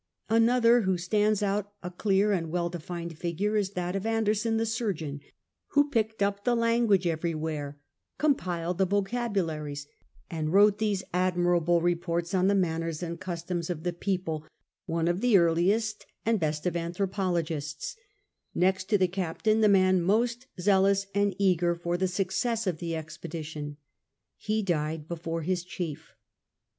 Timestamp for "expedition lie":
22.97-24.61